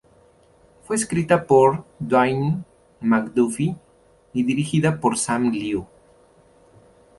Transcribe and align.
Fue 0.81 0.95
escrita 0.95 1.45
por 1.45 1.85
Dwayne 1.99 2.63
McDuffie 3.01 3.75
y 4.33 4.41
dirigida 4.41 4.99
por 4.99 5.15
Sam 5.15 5.51
Liu. 5.51 5.85